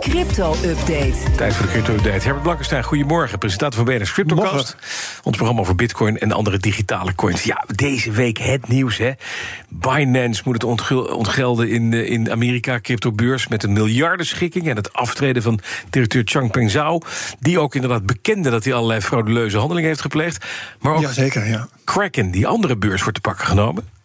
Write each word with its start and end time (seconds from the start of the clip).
Crypto-update. 0.00 1.14
Tijd 1.36 1.54
voor 1.54 1.66
de 1.66 1.72
crypto-update. 1.72 2.22
Herbert 2.22 2.42
Blankenstein, 2.42 2.84
goedemorgen. 2.84 3.38
Presentator 3.38 3.84
van 3.84 3.94
BNS 3.94 4.12
CryptoCast. 4.12 4.76
Ons 5.22 5.36
programma 5.36 5.60
over 5.60 5.74
bitcoin 5.74 6.18
en 6.18 6.32
andere 6.32 6.58
digitale 6.58 7.14
coins. 7.14 7.42
Ja, 7.42 7.64
deze 7.74 8.10
week 8.10 8.38
het 8.38 8.68
nieuws, 8.68 8.98
hè. 8.98 9.12
Binance 9.68 10.42
moet 10.44 10.62
het 10.62 10.64
ontgelden 11.10 11.68
in, 11.68 11.92
eh, 11.92 12.10
in 12.10 12.30
Amerika, 12.30 12.80
cryptobeurs... 12.80 13.48
met 13.48 13.62
een 13.62 13.72
miljardenschikking 13.72 14.68
en 14.68 14.76
het 14.76 14.92
aftreden 14.92 15.42
van 15.42 15.60
directeur 15.90 16.22
Changpeng 16.24 16.70
Zhao... 16.70 17.00
die 17.40 17.58
ook 17.58 17.74
inderdaad 17.74 18.06
bekende 18.06 18.50
dat 18.50 18.64
hij 18.64 18.74
allerlei 18.74 19.00
frauduleuze 19.00 19.58
handelingen 19.58 19.88
heeft 19.88 20.00
gepleegd. 20.00 20.44
Maar 20.80 20.94
ook 20.94 21.00
Jazeker, 21.00 21.46
ja. 21.46 21.68
Kraken, 21.84 22.30
die 22.30 22.46
andere 22.46 22.76
beurs, 22.76 23.00
wordt 23.00 23.14
te 23.14 23.28
pakken 23.28 23.46
genomen. 23.46 23.95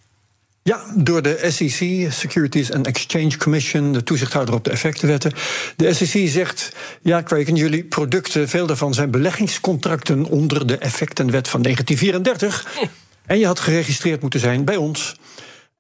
Ja, 0.64 0.82
door 0.96 1.22
de 1.22 1.46
SEC, 1.48 2.12
Securities 2.12 2.72
and 2.72 2.88
Exchange 2.88 3.38
Commission, 3.38 3.94
de 3.94 4.04
toezichthouder 4.04 4.56
op 4.56 4.64
de 4.64 4.72
effectenwetten. 4.72 5.32
De 5.76 5.94
SEC 5.94 6.30
zegt: 6.30 6.72
Ja, 7.02 7.22
Kraken, 7.22 7.56
jullie 7.56 7.84
producten, 7.84 8.50
veel 8.50 8.66
daarvan 8.66 8.94
zijn 8.94 9.12
beleggingscontracten 9.12 10.26
onder 10.26 10.68
de 10.68 10.78
effectenwet 10.78 11.48
van 11.48 11.62
1934. 11.62 12.90
En 13.26 13.40
je 13.40 13.46
had 13.46 13.60
geregistreerd 13.60 14.22
moeten 14.22 14.40
zijn 14.40 14.66
bij 14.66 14.76
ons. 14.76 15.16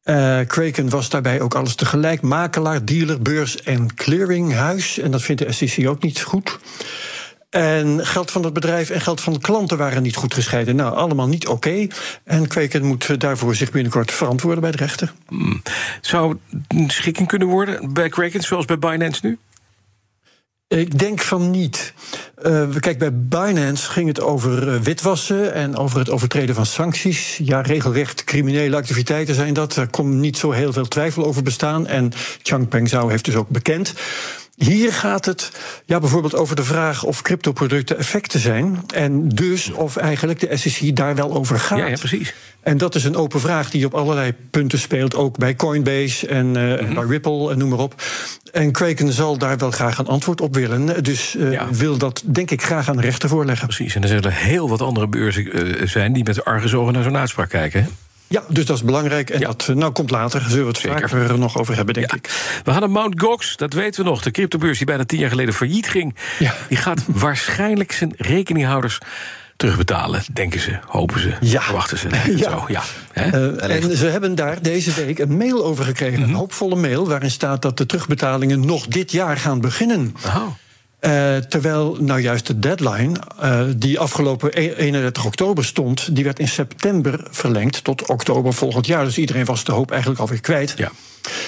Uh, 0.06 0.40
Kraken 0.48 0.90
was 0.90 1.10
daarbij 1.10 1.42
ook 1.42 1.56
alles 1.56 1.76
tegelijk: 1.76 2.22
makelaar, 2.22 2.86
dealer, 2.86 3.22
beurs 3.22 3.62
en 3.64 3.96
clearinghuis. 3.96 5.00
En 5.00 5.12
dat 5.12 5.22
vindt 5.22 5.42
de 5.42 5.52
SEC 5.52 5.88
ook 5.88 6.04
niet 6.04 6.22
goed. 6.22 6.60
En 7.52 8.06
geld 8.06 8.32
van 8.32 8.44
het 8.44 8.54
bedrijf 8.54 8.90
en 8.90 9.02
geld 9.02 9.22
van 9.22 9.34
de 9.34 9.40
klanten 9.40 9.78
waren 9.78 10.04
niet 10.04 10.16
goed 10.16 10.34
gescheiden. 10.34 10.76
Nou, 10.76 10.96
allemaal 10.96 11.28
niet 11.28 11.48
oké. 11.48 11.88
En 12.24 12.48
Kweken 12.48 12.86
moet 12.86 13.20
daarvoor 13.20 13.56
zich 13.56 13.72
binnenkort 13.72 14.12
verantwoorden 14.12 14.62
bij 14.62 14.72
de 14.72 14.78
rechter. 14.78 15.14
Hmm. 15.28 15.62
Zou 16.02 16.38
een 16.68 16.90
schikking 16.90 17.28
kunnen 17.28 17.48
worden 17.48 17.94
bij 17.94 18.10
Kraken, 18.10 18.42
zoals 18.42 18.66
bij 18.66 18.80
Binance 18.80 19.20
nu? 19.24 19.38
Ik 20.68 21.00
denk 21.00 21.22
van 21.22 21.52
niet. 21.52 21.94
Uh, 22.46 22.76
kijk, 22.80 23.00
bij 23.00 23.14
Binance 23.14 23.92
ging 23.92 24.08
het 24.08 24.22
over 24.22 24.68
uh, 24.68 24.80
witwassen 24.80 25.54
en 25.54 25.76
over 25.78 26.00
het 26.00 26.10
overtreden 26.10 26.56
van 26.56 26.66
sancties. 26.66 27.40
Ja, 27.44 27.62
regelrecht 27.62 28.24
criminele 28.24 28.76
activiteiten 28.76 29.36
zijn 29.36 29.54
dat. 29.54 29.76
Er 29.76 29.88
kon 29.88 30.20
niet 30.20 30.38
zo 30.38 30.52
heel 30.52 30.74
veel 30.74 30.88
twijfel 30.88 31.26
over 31.26 31.44
bestaan. 31.44 31.88
En 31.88 32.12
Changpeng 32.42 32.90
Zhao 32.90 33.08
heeft 33.08 33.26
dus 33.26 33.36
ook 33.36 33.50
bekend. 33.50 33.94
Hier 34.64 34.94
gaat 34.94 35.26
het 35.26 35.52
ja, 35.86 36.00
bijvoorbeeld 36.00 36.36
over 36.36 36.56
de 36.56 36.64
vraag 36.64 37.04
of 37.04 37.22
cryptoproducten 37.22 37.98
effecten 37.98 38.40
zijn. 38.40 38.84
En 38.94 39.30
dus 39.30 39.72
of 39.72 39.98
eigenlijk 39.98 40.40
de 40.40 40.58
SEC 40.58 40.96
daar 40.96 41.16
wel 41.16 41.34
over 41.34 41.60
gaat. 41.60 41.78
Ja, 41.78 41.86
ja 41.86 41.98
precies. 41.98 42.34
En 42.62 42.78
dat 42.78 42.96
is 42.96 43.04
een 43.04 43.16
open 43.16 43.40
vraag 43.40 43.70
die 43.70 43.86
op 43.86 43.94
allerlei 43.94 44.34
punten 44.52 44.80
speelt. 44.80 45.16
Ook 45.16 45.38
bij 45.38 45.56
Coinbase 45.56 46.28
en 46.28 46.48
uh, 46.48 46.94
bij 46.94 47.06
Ripple 47.08 47.52
en 47.52 47.58
noem 47.58 47.70
maar 47.70 47.80
op. 47.80 48.04
En 48.52 48.72
Kraken 48.72 49.12
zal 49.12 49.38
daar 49.38 49.58
wel 49.58 49.72
graag 49.72 49.98
een 49.98 50.08
antwoord 50.08 50.42
op 50.42 50.56
willen. 50.56 51.04
Dus 51.04 51.36
uh, 51.36 51.62
wil 51.72 51.98
dat, 51.98 52.24
denk 52.26 52.52
ik, 52.52 52.64
graag 52.64 52.90
aan 52.90 52.96
de 52.96 53.02
rechter 53.02 53.30
voorleggen. 53.30 53.68
Precies. 53.68 53.96
En 53.96 54.02
er 54.02 54.08
zullen 54.08 54.34
heel 54.34 54.70
wat 54.70 54.82
andere 54.82 55.08
beurzen 55.08 55.68
uh, 55.68 55.88
zijn 55.88 56.14
die 56.14 56.24
met 56.24 56.46
argusogen 56.46 56.94
naar 56.94 57.04
zo'n 57.04 57.18
uitspraak 57.18 57.50
kijken. 57.50 57.88
Ja, 58.32 58.44
dus 58.48 58.66
dat 58.66 58.76
is 58.76 58.84
belangrijk. 58.84 59.30
En 59.30 59.40
ja. 59.40 59.48
dat 59.48 59.68
nou, 59.76 59.92
komt 59.92 60.12
later. 60.12 60.42
Zullen 60.42 60.64
we 60.64 60.68
het 60.68 60.78
Zeker. 60.78 61.10
vaker 61.10 61.40
nog 61.40 61.58
over 61.58 61.76
hebben, 61.76 61.94
denk 61.94 62.12
ja. 62.12 62.18
ik. 62.18 62.62
We 62.64 62.72
hadden 62.72 62.92
Mount 62.92 63.22
Gox, 63.22 63.58
dat 63.58 63.74
weten 63.74 64.04
we 64.04 64.10
nog. 64.10 64.22
De 64.22 64.32
cryptobeurs 64.32 64.78
die 64.78 64.88
bijna 64.88 65.06
tien 65.06 65.20
jaar 65.20 65.30
geleden 65.30 65.54
failliet 65.54 65.88
ging. 65.88 66.16
Ja. 66.40 66.56
Die 66.68 66.78
gaat 66.78 67.04
waarschijnlijk 67.26 67.92
zijn 67.92 68.14
rekeninghouders 68.18 68.98
terugbetalen, 69.56 70.24
denken 70.34 70.60
ze, 70.60 70.80
hopen 70.88 71.20
ze, 71.20 71.34
ja. 71.42 71.62
verwachten 71.62 71.98
ze. 71.98 72.08
Ja. 72.36 72.50
Zo, 72.50 72.66
ja. 72.68 72.84
Uh, 73.16 73.64
en 73.64 73.98
ze 73.98 74.06
hebben 74.06 74.36
daar 74.36 74.62
deze 74.62 74.94
week 74.94 75.20
een 75.20 75.38
mail 75.38 75.66
over 75.66 75.86
gekregen. 75.86 76.18
Mm 76.18 76.24
-hmm. 76.24 76.34
Een 76.34 76.40
hoopvolle 76.40 76.76
mail 76.76 77.08
waarin 77.08 77.32
staat 77.32 77.62
dat 77.62 77.78
de 77.78 77.86
terugbetalingen 77.86 78.66
nog 78.66 78.88
dit 78.88 79.12
jaar 79.12 79.38
gaan 79.38 79.62
beginnen. 79.62 80.16
Oh. 80.26 80.48
Uh, 81.02 81.38
terwijl 81.38 81.98
nou 82.00 82.20
juist 82.20 82.48
de 82.48 82.60
deadline, 82.60 83.20
uh, 83.44 83.62
die 83.76 84.00
afgelopen 84.00 84.54
31 84.54 85.26
oktober 85.26 85.66
stond, 85.66 86.16
die 86.16 86.24
werd 86.24 86.40
in 86.40 86.48
september 86.48 87.28
verlengd 87.30 87.84
tot 87.84 88.06
oktober 88.06 88.54
volgend 88.54 88.86
jaar. 88.86 89.06
Dus 89.06 89.18
iedereen 89.18 89.46
was 89.46 89.64
de 89.64 89.72
hoop 89.72 89.92
eigenlijk 89.92 90.22
alweer 90.22 90.42
kwijt. 90.42 90.74
Ja. 90.78 90.92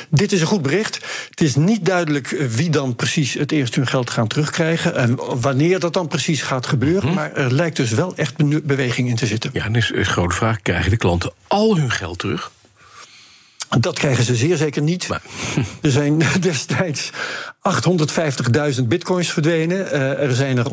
Dit 0.10 0.32
is 0.32 0.42
een 0.42 0.48
goed 0.48 0.62
bericht. 0.62 1.00
Het 1.30 1.42
is 1.42 1.56
niet 1.56 1.86
duidelijk 1.86 2.28
wie 2.30 2.70
dan 2.70 2.96
precies 2.96 3.34
het 3.34 3.52
eerst 3.52 3.76
hun 3.76 3.88
geld 3.88 4.10
gaan 4.10 4.28
terugkrijgen. 4.28 4.96
En 4.96 5.20
wanneer 5.42 5.80
dat 5.80 5.94
dan 5.94 6.08
precies 6.08 6.42
gaat 6.42 6.68
gebeuren. 6.68 7.10
Mhm. 7.10 7.10
Mm. 7.10 7.16
Maar 7.16 7.34
er 7.34 7.54
lijkt 7.54 7.76
dus 7.76 7.92
wel 7.92 8.16
echt 8.16 8.66
beweging 8.66 9.10
in 9.10 9.16
te 9.16 9.26
zitten. 9.26 9.50
Ja, 9.54 9.66
en 9.66 9.76
is 9.76 9.92
een 9.94 10.06
grote 10.06 10.36
vraag: 10.36 10.62
krijgen 10.62 10.90
de 10.90 10.98
klanten 10.98 11.32
al 11.48 11.78
hun 11.78 11.92
geld 11.92 12.20
terug? 12.20 12.52
Dat 13.80 14.00
krijgen 14.00 14.24
ze 14.24 14.36
zeer 14.36 14.58
zeker 14.58 14.82
niet. 14.82 15.08
Maar. 15.08 15.22
Er 15.82 15.92
zijn 15.92 16.22
destijds 16.40 17.12
850.000 18.78 18.84
bitcoins 18.88 19.32
verdwenen. 19.32 19.78
Uh, 19.78 20.20
er 20.24 20.36
zijn 20.36 20.58
er 20.58 20.66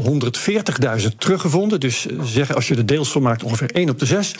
140.000 1.00 1.06
teruggevonden. 1.18 1.80
Dus 1.80 2.06
zeg, 2.22 2.54
als 2.54 2.68
je 2.68 2.74
de 2.74 2.84
deels 2.84 3.10
van 3.10 3.22
maakt, 3.22 3.42
ongeveer 3.42 3.70
1 3.70 3.90
op 3.90 3.98
de 3.98 4.06
6. 4.06 4.34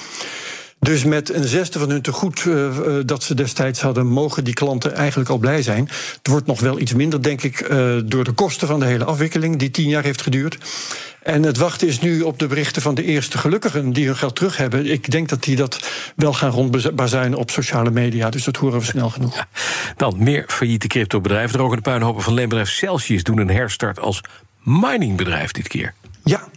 Dus 0.81 1.05
met 1.05 1.35
een 1.35 1.45
zesde 1.45 1.79
van 1.79 1.91
hun 1.91 2.03
tegoed 2.03 2.45
uh, 2.45 2.71
dat 3.07 3.23
ze 3.23 3.35
destijds 3.35 3.81
hadden, 3.81 4.07
mogen 4.07 4.45
die 4.45 4.55
klanten 4.55 4.95
eigenlijk 4.95 5.31
al 5.31 5.39
blij 5.39 5.63
zijn. 5.63 5.89
Het 6.17 6.27
wordt 6.27 6.47
nog 6.47 6.61
wel 6.61 6.81
iets 6.81 6.95
minder, 6.95 7.23
denk 7.23 7.43
ik, 7.43 7.61
uh, 7.61 7.97
door 8.05 8.25
de 8.25 8.33
kosten 8.33 8.69
van 8.69 8.81
de 8.81 8.87
hele 8.87 9.05
afwikkeling, 9.05 9.57
die 9.57 9.71
tien 9.71 9.89
jaar 9.89 10.03
heeft 10.03 10.23
geduurd. 10.23 10.59
En 11.23 11.43
het 11.43 11.57
wachten 11.57 11.89
is 11.89 12.01
nu 12.01 12.23
op 12.23 12.39
de 12.39 12.47
berichten 12.47 12.83
van 12.83 12.95
de 12.95 13.05
eerste 13.05 13.39
gelukkigen 13.39 13.93
die 13.93 14.07
hun 14.07 14.17
geld 14.17 14.37
terug 14.37 14.57
hebben. 14.57 14.91
Ik 14.91 15.11
denk 15.11 15.29
dat 15.29 15.43
die 15.43 15.57
dat 15.57 15.89
wel 16.17 16.33
gaan 16.33 16.51
rondbazuinen 16.51 17.39
op 17.39 17.51
sociale 17.51 17.91
media. 17.91 18.31
Dus 18.31 18.45
dat 18.45 18.57
horen 18.57 18.79
we 18.79 18.85
snel 18.85 19.11
genoeg. 19.11 19.35
Ja. 19.35 19.49
Dan 19.97 20.15
meer 20.19 20.45
failliete 20.47 20.87
cryptobedrijven. 20.87 21.61
Een 21.61 21.83
puinhopen 21.83 22.23
van 22.23 22.35
leenbedrijf 22.35 22.71
Celsius 22.71 23.23
doen 23.23 23.39
een 23.39 23.51
herstart 23.51 23.99
als 23.99 24.21
miningbedrijf 24.63 25.53
dit 25.53 25.69
keer. 25.69 25.95
Ja, 26.25 26.49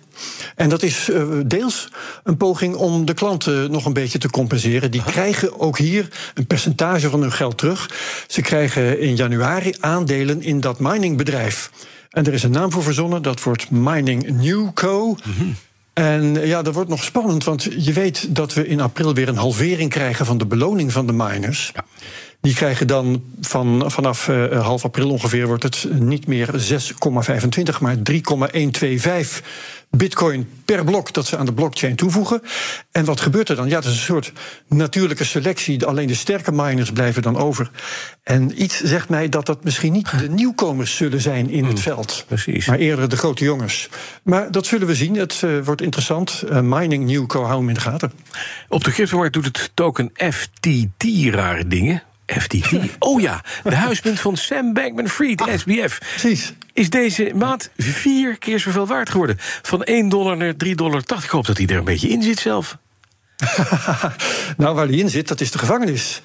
en 0.55 0.69
dat 0.69 0.83
is 0.83 1.09
uh, 1.09 1.23
deels 1.45 1.89
een 2.23 2.37
poging 2.37 2.75
om 2.75 3.05
de 3.05 3.13
klanten 3.13 3.71
nog 3.71 3.85
een 3.85 3.93
beetje 3.93 4.17
te 4.17 4.29
compenseren. 4.29 4.91
Die 4.91 5.03
krijgen 5.03 5.59
ook 5.59 5.77
hier 5.77 6.07
een 6.33 6.47
percentage 6.47 7.09
van 7.09 7.21
hun 7.21 7.31
geld 7.31 7.57
terug. 7.57 7.89
Ze 8.27 8.41
krijgen 8.41 8.99
in 8.99 9.15
januari 9.15 9.75
aandelen 9.79 10.41
in 10.41 10.59
dat 10.59 10.79
miningbedrijf. 10.79 11.71
En 12.09 12.25
er 12.25 12.33
is 12.33 12.43
een 12.43 12.51
naam 12.51 12.71
voor 12.71 12.83
verzonnen, 12.83 13.21
dat 13.21 13.43
wordt 13.43 13.71
Mining 13.71 14.29
Newco. 14.29 15.09
Mhm. 15.09 15.29
Mm 15.29 15.35
-hmm. 15.37 15.55
En 15.93 16.47
ja, 16.47 16.61
dat 16.61 16.73
wordt 16.73 16.89
nog 16.89 17.03
spannend, 17.03 17.43
want 17.43 17.67
je 17.77 17.93
weet 17.93 18.35
dat 18.35 18.53
we 18.53 18.67
in 18.67 18.81
april 18.81 19.13
weer 19.13 19.27
een 19.27 19.37
halvering 19.37 19.89
krijgen 19.89 20.25
van 20.25 20.37
de 20.37 20.45
beloning 20.45 20.91
van 20.91 21.07
de 21.07 21.13
miners. 21.13 21.71
Ja. 21.73 21.85
Die 22.43 22.53
krijgen 22.53 22.87
dan 22.87 23.23
van, 23.41 23.91
vanaf 23.91 24.27
uh, 24.27 24.61
half 24.61 24.83
april 24.83 25.09
ongeveer 25.09 25.47
wordt 25.47 25.63
het 25.63 25.87
niet 25.91 26.27
meer 26.27 26.47
6,25, 26.47 27.79
maar 27.79 28.01
3,125 28.01 29.43
bitcoin 29.89 30.49
per 30.65 30.83
blok 30.83 31.13
dat 31.13 31.25
ze 31.25 31.37
aan 31.37 31.45
de 31.45 31.53
blockchain 31.53 31.95
toevoegen. 31.95 32.41
En 32.91 33.05
wat 33.05 33.21
gebeurt 33.21 33.49
er 33.49 33.55
dan? 33.55 33.67
Ja, 33.67 33.75
dat 33.75 33.85
is 33.85 33.89
een 33.89 34.03
soort 34.03 34.31
natuurlijke 34.67 35.23
selectie. 35.23 35.85
Alleen 35.85 36.07
de 36.07 36.15
sterke 36.15 36.51
miners 36.51 36.91
blijven 36.91 37.21
dan 37.21 37.37
over. 37.37 37.71
En 38.23 38.63
iets 38.63 38.81
zegt 38.81 39.09
mij 39.09 39.29
dat 39.29 39.45
dat 39.45 39.63
misschien 39.63 39.91
niet 39.91 40.19
de 40.19 40.29
nieuwkomers 40.29 40.95
zullen 40.95 41.21
zijn 41.21 41.49
in 41.49 41.65
het 41.65 41.79
veld. 41.79 42.25
Precies. 42.27 42.65
Maar 42.65 42.77
eerder 42.77 43.09
de 43.09 43.17
grote 43.17 43.43
jongens. 43.43 43.89
Maar 44.23 44.51
dat 44.51 44.65
zullen 44.65 44.87
we 44.87 44.95
zien. 44.95 45.15
Het 45.15 45.41
uh, 45.45 45.63
wordt 45.63 45.81
interessant. 45.81 46.43
Uh, 46.49 46.59
mining 46.59 47.05
Newco, 47.05 47.43
hou 47.43 47.59
hem 47.59 47.67
in 47.67 47.73
de 47.73 47.79
gaten. 47.79 48.11
Op 48.69 48.83
de 48.83 48.91
cryptomarkt 48.91 49.33
doet 49.33 49.45
het 49.45 49.71
token 49.73 50.11
FTT 50.13 51.03
rare 51.31 51.67
dingen. 51.67 52.03
FTT. 52.25 52.71
Oh 52.99 53.21
ja, 53.21 53.43
de 53.63 53.75
huismunt 53.75 54.19
van 54.19 54.37
Sam 54.37 54.73
Bankman-Fried, 54.73 55.41
Ah, 55.41 55.57
SBF. 55.57 55.97
Precies. 55.97 56.53
Is 56.73 56.89
deze 56.89 57.31
maand 57.35 57.69
vier 57.77 58.37
keer 58.37 58.59
zoveel 58.59 58.87
waard 58.87 59.09
geworden. 59.09 59.35
Van 59.61 59.83
1 59.83 60.09
dollar 60.09 60.37
naar 60.37 60.53
3,80 60.65 60.75
dollar. 60.75 61.01
Ik 61.23 61.29
hoop 61.29 61.45
dat 61.45 61.57
hij 61.57 61.67
er 61.67 61.77
een 61.77 61.83
beetje 61.83 62.09
in 62.09 62.23
zit 62.23 62.39
zelf. 62.39 62.77
nou, 64.57 64.75
waar 64.75 64.87
hij 64.87 64.97
in 64.97 65.09
zit, 65.09 65.27
dat 65.27 65.41
is 65.41 65.51
de 65.51 65.57
gevangenis. 65.57 66.21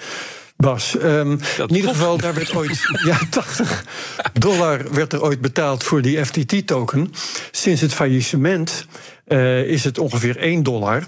Bas. 0.57 0.95
Um, 0.95 1.41
in 1.69 1.75
ieder 1.75 1.91
geval, 1.91 2.17
daar 2.17 2.35
werd 2.35 2.55
ooit 2.55 2.81
ja, 3.05 3.19
80 3.31 3.85
dollar 4.33 4.95
werd 4.95 5.13
er 5.13 5.23
ooit 5.23 5.41
betaald 5.41 5.85
voor 5.85 6.03
die 6.03 6.25
FTT-token. 6.25 7.13
Sinds 7.51 7.81
het 7.81 7.95
faillissement 7.95 8.87
uh, 9.29 9.63
is 9.63 9.85
het 9.85 9.99
ongeveer 9.99 10.37
1 10.37 10.63
dollar. 10.63 11.05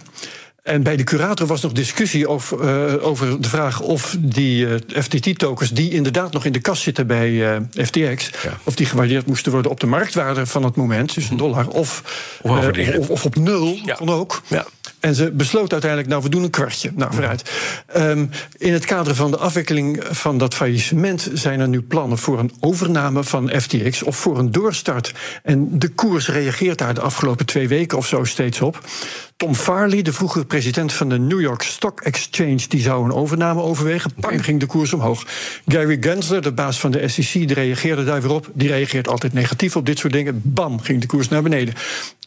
En 0.63 0.83
bij 0.83 0.97
de 0.97 1.05
curator 1.05 1.47
was 1.47 1.61
nog 1.61 1.73
discussie 1.73 2.29
over, 2.29 2.89
uh, 2.95 3.07
over 3.07 3.41
de 3.41 3.49
vraag 3.49 3.81
of 3.81 4.17
die 4.19 4.67
uh, 4.67 4.75
FTT-tokens, 5.03 5.71
die 5.71 5.91
inderdaad 5.91 6.33
nog 6.33 6.45
in 6.45 6.53
de 6.53 6.61
kas 6.61 6.83
zitten 6.83 7.07
bij 7.07 7.31
uh, 7.31 7.57
FTX, 7.85 8.31
Ja. 8.43 8.59
of 8.65 8.75
die 8.75 8.87
gewaardeerd 8.87 9.27
moesten 9.27 9.53
worden 9.53 9.71
op 9.71 9.81
de 9.81 9.87
marktwaarde 9.87 10.47
van 10.47 10.65
het 10.65 10.77
moment, 10.77 11.15
dus 11.15 11.31
een 11.31 11.37
dollar, 11.37 11.69
of, 11.69 12.03
Of 12.43 12.69
of, 12.99 13.11
of 13.11 13.25
op 13.25 13.37
nul, 13.37 13.79
Ja. 13.85 13.95
kon 13.95 14.09
ook. 14.09 14.43
Ja. 14.47 14.67
En 15.01 15.15
ze 15.15 15.31
besloot 15.31 15.73
uiteindelijk, 15.73 16.11
nou, 16.11 16.23
we 16.23 16.29
doen 16.29 16.43
een 16.43 16.51
kwartje. 16.51 16.91
Nou, 16.95 17.13
vooruit. 17.15 17.51
Um, 17.97 18.31
in 18.57 18.73
het 18.73 18.85
kader 18.85 19.15
van 19.15 19.31
de 19.31 19.37
afwikkeling 19.37 20.05
van 20.11 20.39
dat 20.39 20.55
faillissement 20.55 21.31
zijn 21.33 21.61
er 21.61 21.69
nu 21.69 21.83
plannen 21.83 22.19
voor 22.19 22.39
een 22.39 22.53
overname 22.61 23.25
van 23.25 23.51
FTX 23.61 24.03
of 24.03 24.17
voor 24.17 24.39
een 24.39 24.51
doorstart. 24.53 25.13
En 25.43 25.79
de 25.79 25.89
koers 25.89 26.29
reageert 26.29 26.79
daar 26.79 26.95
de 26.95 27.01
afgelopen 27.01 27.47
twee 27.47 27.69
weken 27.69 27.99
of 27.99 28.07
zo 28.07 28.25
steeds 28.25 28.61
op. 28.61 28.85
Tom 29.41 29.55
Farley, 29.55 30.03
de 30.03 30.13
vroegere 30.13 30.45
president 30.45 30.93
van 30.93 31.09
de 31.09 31.19
New 31.19 31.41
York 31.41 31.63
Stock 31.63 32.01
Exchange, 32.01 32.61
die 32.69 32.81
zou 32.81 33.05
een 33.05 33.13
overname 33.13 33.63
overwegen. 33.63 34.11
Pam, 34.21 34.41
ging 34.41 34.61
de 34.61 34.67
koers 34.67 34.93
omhoog. 34.93 35.27
Gary 35.67 35.97
Gensler, 36.01 36.43
de 36.43 36.53
baas 36.53 36.81
van 36.81 36.91
de 36.91 37.09
SEC, 37.09 37.33
die 37.33 37.55
reageerde 37.55 38.05
daar 38.05 38.23
weer 38.23 38.31
op. 38.31 38.51
Die 38.53 38.69
reageert 38.69 39.09
altijd 39.09 39.33
negatief 39.33 39.77
op 39.77 39.87
dit 39.87 39.99
soort 39.99 40.13
dingen. 40.13 40.41
Bam, 40.45 40.81
ging 40.81 41.01
de 41.01 41.07
koers 41.07 41.29
naar 41.29 41.43
beneden. 41.43 41.75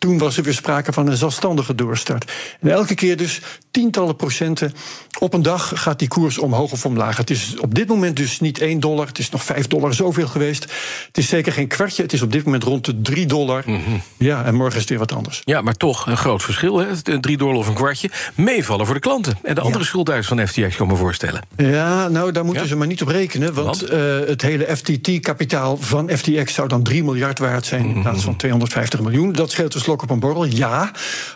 Toen 0.04 0.18
was 0.18 0.38
er 0.38 0.44
weer 0.44 0.54
sprake 0.54 0.94
van 0.94 1.08
een 1.08 1.18
zelfstandige 1.18 1.76
doorstart. 1.76 2.32
En 2.60 2.70
elke 2.70 2.96
keer 2.96 3.18
dus 3.18 3.42
tientallen 3.72 4.16
procenten 4.16 4.74
op 5.20 5.34
een 5.34 5.42
dag 5.42 5.72
gaat 5.76 6.00
die 6.00 6.08
koers 6.08 6.38
omhoog 6.38 6.72
of 6.72 6.86
omlaag. 6.86 7.18
Het 7.18 7.30
is 7.30 7.56
op 7.60 7.76
dit 7.76 7.88
moment 7.88 8.16
dus 8.16 8.40
niet 8.40 8.60
1 8.60 8.80
dollar, 8.80 9.08
het 9.08 9.20
is 9.20 9.30
nog 9.30 9.44
5 9.44 9.68
dollar 9.68 9.94
zoveel 9.94 10.28
geweest. 10.28 10.64
Het 11.08 11.18
is 11.18 11.28
zeker 11.28 11.52
geen 11.52 11.68
kwartje, 11.68 12.04
het 12.04 12.14
is 12.14 12.22
op 12.22 12.32
dit 12.32 12.44
moment 12.46 12.64
rond 12.64 12.86
de 12.86 13.02
3 13.02 13.26
dollar. 13.26 13.64
Mhm. 13.66 13.80
Ja, 14.18 14.46
en 14.46 14.56
morgen 14.56 14.76
is 14.76 14.82
het 14.82 14.90
weer 14.90 15.00
wat 15.00 15.14
anders. 15.14 15.42
Ja, 15.44 15.62
maar 15.62 15.74
toch 15.74 16.08
een 16.08 16.18
groot 16.18 16.44
verschil, 16.44 16.78
hè? 16.78 16.96
3 17.04 17.38
dollar 17.38 17.56
of 17.56 17.68
een 17.68 17.74
kwartje. 17.74 18.10
Meevallen 18.36 18.86
voor 18.86 18.96
de 18.96 19.02
klanten. 19.02 19.38
En 19.44 19.56
de 19.56 19.62
andere 19.62 19.84
ja. 19.84 19.90
schuldeisers 19.90 20.28
van 20.28 20.48
FTX, 20.48 20.76
kan 20.76 20.88
me 20.88 20.96
voorstellen. 20.96 21.42
Ja, 21.58 22.08
nou, 22.08 22.32
daar 22.32 22.46
moeten 22.46 22.68
ze 22.68 22.76
maar 22.76 22.88
niet 22.88 23.02
op 23.02 23.08
rekenen. 23.08 23.54
Want, 23.54 23.80
want? 23.80 23.94
Uh, 23.94 24.28
het 24.28 24.42
hele 24.42 24.76
FTT-kapitaal 24.76 25.78
van 25.78 26.10
FTX 26.10 26.54
zou 26.54 26.68
dan 26.68 26.84
3 26.84 27.04
miljard 27.04 27.40
waard 27.40 27.66
zijn... 27.66 27.86
in 27.86 28.02
plaats 28.02 28.24
van 28.24 28.36
250 28.36 29.02
miljoen. 29.02 29.32
Dat 29.34 29.52
scheelt 29.52 29.72
dus 29.72 29.84
slok 29.84 30.02
op 30.02 30.10
een 30.10 30.20
borrel, 30.20 30.46
ja. 30.46 30.92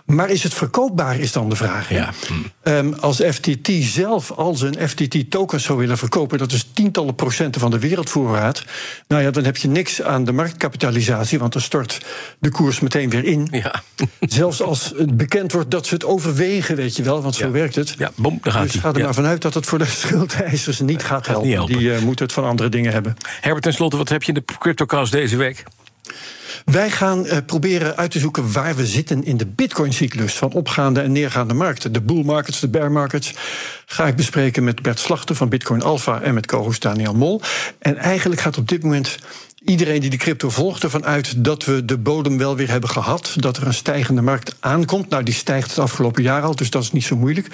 Maar 0.05 0.29
is 0.29 0.43
het 0.43 0.53
verkoopbaar, 0.53 1.19
is 1.19 1.31
dan 1.31 1.49
de 1.49 1.55
vraag. 1.55 1.89
Ja. 1.89 2.09
Um, 2.63 2.93
als 2.93 3.21
FTT 3.21 3.69
zelf 3.79 4.31
al 4.31 4.55
zijn 4.55 4.89
FTT-tokens 4.89 5.63
zou 5.63 5.77
willen 5.77 5.97
verkopen... 5.97 6.37
dat 6.37 6.51
is 6.51 6.69
tientallen 6.73 7.15
procenten 7.15 7.61
van 7.61 7.71
de 7.71 7.79
wereldvoorraad... 7.79 8.65
nou 9.07 9.23
ja, 9.23 9.31
dan 9.31 9.43
heb 9.43 9.57
je 9.57 9.67
niks 9.67 10.01
aan 10.01 10.23
de 10.23 10.31
marktkapitalisatie... 10.31 11.39
want 11.39 11.53
dan 11.53 11.61
stort 11.61 12.05
de 12.39 12.49
koers 12.49 12.79
meteen 12.79 13.09
weer 13.09 13.23
in. 13.23 13.47
Ja. 13.51 13.83
Zelfs 14.19 14.61
als 14.61 14.93
het 14.97 15.17
bekend 15.17 15.51
wordt 15.51 15.56
dat 15.67 15.87
ze 15.87 15.93
het 15.93 16.05
overwegen, 16.05 16.75
weet 16.75 16.95
je 16.95 17.03
wel... 17.03 17.21
want 17.21 17.35
zo 17.35 17.51
werkt 17.51 17.75
het. 17.75 17.95
Ja, 17.97 18.11
bom, 18.15 18.39
daar 18.41 18.53
gaat 18.53 18.71
dus 18.71 18.81
ga 18.81 18.93
er 18.93 19.03
maar 19.03 19.13
vanuit 19.13 19.41
dat 19.41 19.53
het 19.53 19.65
voor 19.65 19.77
de 19.77 19.85
schuldeisers 20.01 20.79
niet 20.79 21.03
gaat 21.03 21.27
helpen. 21.27 21.47
Niet 21.47 21.55
helpen. 21.55 21.77
Die 21.77 21.87
uh, 21.87 21.99
moeten 21.99 22.25
het 22.25 22.33
van 22.33 22.43
andere 22.43 22.69
dingen 22.69 22.91
hebben. 22.91 23.15
Herbert, 23.41 23.63
tenslotte, 23.63 23.97
wat 23.97 24.09
heb 24.09 24.23
je 24.23 24.33
in 24.33 24.43
de 24.45 24.53
CryptoCast 24.59 25.11
deze 25.11 25.37
week? 25.37 25.63
Wij 26.65 26.89
gaan 26.91 27.25
uh, 27.25 27.37
proberen 27.45 27.95
uit 27.95 28.11
te 28.11 28.19
zoeken 28.19 28.51
waar 28.51 28.75
we 28.75 28.85
zitten 28.85 29.23
in 29.23 29.37
de 29.37 29.45
Bitcoin-cyclus 29.45 30.33
van 30.33 30.51
opgaande 30.51 31.01
en 31.01 31.11
neergaande 31.11 31.53
markten. 31.53 31.91
De 31.91 32.01
bull 32.01 32.23
markets, 32.23 32.59
de 32.59 32.67
bear 32.67 32.91
markets. 32.91 33.33
Ga 33.85 34.07
ik 34.07 34.15
bespreken 34.15 34.63
met 34.63 34.81
Bert 34.81 34.99
Slachter 34.99 35.35
van 35.35 35.49
Bitcoin 35.49 35.81
Alpha 35.81 36.21
en 36.21 36.33
met 36.33 36.45
co-host 36.45 36.81
Daniel 36.81 37.13
Mol. 37.13 37.41
En 37.79 37.97
eigenlijk 37.97 38.41
gaat 38.41 38.57
op 38.57 38.67
dit 38.67 38.83
moment 38.83 39.17
iedereen 39.63 40.01
die 40.01 40.09
de 40.09 40.17
crypto 40.17 40.49
volgt 40.49 40.83
ervan 40.83 41.05
uit 41.05 41.43
dat 41.43 41.65
we 41.65 41.85
de 41.85 41.97
bodem 41.97 42.37
wel 42.37 42.55
weer 42.55 42.69
hebben 42.69 42.89
gehad. 42.89 43.33
Dat 43.35 43.57
er 43.57 43.67
een 43.67 43.73
stijgende 43.73 44.21
markt 44.21 44.55
aankomt. 44.59 45.09
Nou, 45.09 45.23
die 45.23 45.33
stijgt 45.33 45.69
het 45.69 45.79
afgelopen 45.79 46.23
jaar 46.23 46.41
al, 46.41 46.55
dus 46.55 46.69
dat 46.69 46.83
is 46.83 46.91
niet 46.91 47.03
zo 47.03 47.15
moeilijk. 47.15 47.47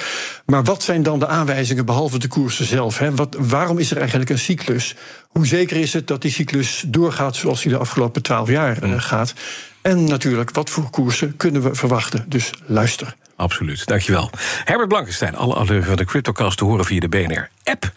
Maar 0.45 0.63
wat 0.63 0.83
zijn 0.83 1.03
dan 1.03 1.19
de 1.19 1.27
aanwijzingen 1.27 1.85
behalve 1.85 2.19
de 2.19 2.27
koersen 2.27 2.65
zelf? 2.65 2.97
Hè? 2.97 3.15
Wat, 3.15 3.35
waarom 3.39 3.79
is 3.79 3.91
er 3.91 3.97
eigenlijk 3.97 4.29
een 4.29 4.39
cyclus? 4.39 4.95
Hoe 5.27 5.47
zeker 5.47 5.77
is 5.77 5.93
het 5.93 6.07
dat 6.07 6.21
die 6.21 6.31
cyclus 6.31 6.83
doorgaat 6.87 7.35
zoals 7.35 7.61
die 7.61 7.71
de 7.71 7.77
afgelopen 7.77 8.21
twaalf 8.21 8.49
jaar 8.49 8.83
uh, 8.83 9.01
gaat? 9.01 9.33
En 9.81 10.03
natuurlijk, 10.03 10.51
wat 10.51 10.69
voor 10.69 10.89
koersen 10.89 11.37
kunnen 11.37 11.61
we 11.61 11.75
verwachten? 11.75 12.25
Dus 12.27 12.51
luister. 12.65 13.15
Absoluut, 13.35 13.85
dankjewel. 13.85 14.29
Herbert 14.63 14.89
Blankenstein, 14.89 15.35
alle 15.35 15.53
afleveringen 15.53 15.87
van 15.87 15.97
de 15.97 16.05
CryptoCast 16.05 16.57
te 16.57 16.63
horen 16.63 16.85
via 16.85 16.99
de 16.99 17.09
BNR-app. 17.09 17.91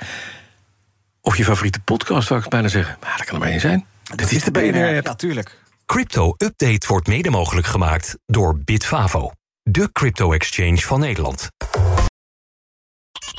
Of 1.21 1.37
je 1.37 1.45
favoriete 1.45 1.81
podcast, 1.81 2.29
zou 2.29 2.41
ik 2.41 2.49
bijna 2.49 2.69
zeggen. 2.69 2.97
Maar 3.01 3.15
dat 3.17 3.27
kan 3.27 3.35
er 3.35 3.41
maar 3.41 3.51
één 3.51 3.61
zijn. 3.61 3.87
Dit 4.15 4.33
is 4.33 4.45
de 4.45 4.51
BNR. 4.51 5.03
Natuurlijk. 5.03 5.59
Crypto 5.87 6.35
Update 6.37 6.87
wordt 6.87 7.07
mede 7.07 7.31
mogelijk 7.31 7.67
gemaakt 7.67 8.19
door 8.27 8.59
Bitfavo, 8.65 9.31
de 9.63 9.93
crypto-exchange 9.93 10.79
van 10.79 11.01
Nederland. 11.01 11.49